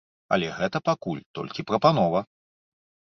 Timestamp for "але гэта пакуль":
0.35-1.21